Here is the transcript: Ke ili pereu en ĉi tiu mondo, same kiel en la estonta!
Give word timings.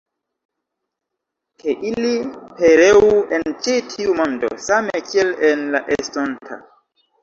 Ke 1.63 1.75
ili 1.91 2.15
pereu 2.63 3.07
en 3.39 3.47
ĉi 3.61 3.79
tiu 3.95 4.19
mondo, 4.25 4.53
same 4.69 5.07
kiel 5.13 5.35
en 5.55 5.67
la 5.75 5.89
estonta! 6.03 6.65